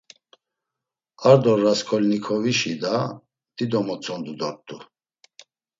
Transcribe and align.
Ar 1.27 1.37
do 1.43 1.53
Rasǩolnikovişi 1.63 2.73
da 2.81 2.95
dido 3.55 3.79
motzondu 3.87 4.33
dort̆u. 4.39 4.77